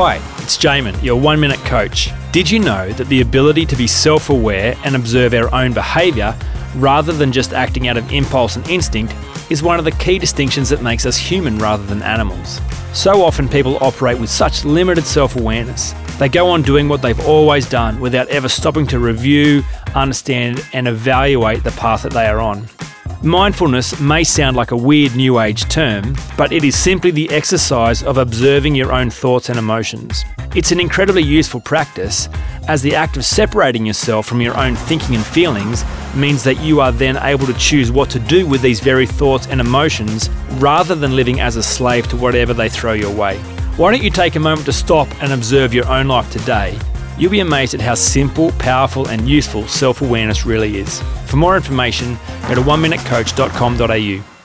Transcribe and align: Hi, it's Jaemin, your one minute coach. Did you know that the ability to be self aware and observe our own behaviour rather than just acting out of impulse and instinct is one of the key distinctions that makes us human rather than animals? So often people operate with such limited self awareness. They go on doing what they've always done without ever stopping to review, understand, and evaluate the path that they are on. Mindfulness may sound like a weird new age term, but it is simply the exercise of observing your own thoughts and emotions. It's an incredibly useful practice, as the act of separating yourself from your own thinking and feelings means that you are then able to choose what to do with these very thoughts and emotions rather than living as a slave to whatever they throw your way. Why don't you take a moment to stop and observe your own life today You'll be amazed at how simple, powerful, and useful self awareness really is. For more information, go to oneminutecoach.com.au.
Hi, 0.00 0.18
it's 0.36 0.56
Jaemin, 0.56 1.02
your 1.02 1.20
one 1.20 1.40
minute 1.40 1.58
coach. 1.64 2.10
Did 2.30 2.48
you 2.48 2.60
know 2.60 2.88
that 2.90 3.08
the 3.08 3.20
ability 3.20 3.66
to 3.66 3.74
be 3.74 3.88
self 3.88 4.30
aware 4.30 4.76
and 4.84 4.94
observe 4.94 5.34
our 5.34 5.52
own 5.52 5.72
behaviour 5.72 6.38
rather 6.76 7.12
than 7.12 7.32
just 7.32 7.52
acting 7.52 7.88
out 7.88 7.96
of 7.96 8.12
impulse 8.12 8.54
and 8.54 8.64
instinct 8.68 9.12
is 9.50 9.60
one 9.60 9.80
of 9.80 9.84
the 9.84 9.90
key 9.90 10.20
distinctions 10.20 10.68
that 10.68 10.82
makes 10.82 11.04
us 11.04 11.16
human 11.16 11.58
rather 11.58 11.82
than 11.84 12.00
animals? 12.02 12.60
So 12.92 13.24
often 13.24 13.48
people 13.48 13.76
operate 13.82 14.20
with 14.20 14.30
such 14.30 14.64
limited 14.64 15.02
self 15.02 15.34
awareness. 15.34 15.94
They 16.20 16.28
go 16.28 16.48
on 16.48 16.62
doing 16.62 16.88
what 16.88 17.02
they've 17.02 17.26
always 17.26 17.68
done 17.68 17.98
without 17.98 18.28
ever 18.28 18.48
stopping 18.48 18.86
to 18.86 19.00
review, 19.00 19.64
understand, 19.96 20.64
and 20.72 20.86
evaluate 20.86 21.64
the 21.64 21.72
path 21.72 22.04
that 22.04 22.12
they 22.12 22.28
are 22.28 22.40
on. 22.40 22.68
Mindfulness 23.22 23.98
may 23.98 24.22
sound 24.22 24.56
like 24.56 24.70
a 24.70 24.76
weird 24.76 25.16
new 25.16 25.40
age 25.40 25.68
term, 25.68 26.14
but 26.36 26.52
it 26.52 26.62
is 26.62 26.78
simply 26.78 27.10
the 27.10 27.28
exercise 27.30 28.04
of 28.04 28.16
observing 28.16 28.76
your 28.76 28.92
own 28.92 29.10
thoughts 29.10 29.48
and 29.48 29.58
emotions. 29.58 30.24
It's 30.54 30.70
an 30.70 30.78
incredibly 30.78 31.24
useful 31.24 31.60
practice, 31.60 32.28
as 32.68 32.80
the 32.80 32.94
act 32.94 33.16
of 33.16 33.24
separating 33.24 33.84
yourself 33.84 34.26
from 34.26 34.40
your 34.40 34.56
own 34.56 34.76
thinking 34.76 35.16
and 35.16 35.26
feelings 35.26 35.84
means 36.14 36.44
that 36.44 36.60
you 36.60 36.80
are 36.80 36.92
then 36.92 37.16
able 37.16 37.46
to 37.46 37.54
choose 37.54 37.90
what 37.90 38.08
to 38.10 38.20
do 38.20 38.46
with 38.46 38.62
these 38.62 38.78
very 38.78 39.06
thoughts 39.06 39.48
and 39.48 39.60
emotions 39.60 40.30
rather 40.58 40.94
than 40.94 41.16
living 41.16 41.40
as 41.40 41.56
a 41.56 41.62
slave 41.62 42.06
to 42.10 42.16
whatever 42.16 42.54
they 42.54 42.68
throw 42.68 42.92
your 42.92 43.14
way. 43.14 43.36
Why 43.76 43.90
don't 43.90 44.04
you 44.04 44.10
take 44.10 44.36
a 44.36 44.40
moment 44.40 44.66
to 44.66 44.72
stop 44.72 45.08
and 45.20 45.32
observe 45.32 45.74
your 45.74 45.88
own 45.88 46.06
life 46.06 46.30
today 46.30 46.78
You'll 47.18 47.32
be 47.32 47.40
amazed 47.40 47.74
at 47.74 47.80
how 47.80 47.94
simple, 47.94 48.52
powerful, 48.52 49.08
and 49.08 49.28
useful 49.28 49.66
self 49.66 50.02
awareness 50.02 50.46
really 50.46 50.78
is. 50.78 51.02
For 51.26 51.36
more 51.36 51.56
information, 51.56 52.16
go 52.48 52.54
to 52.54 52.60
oneminutecoach.com.au. 52.60 54.37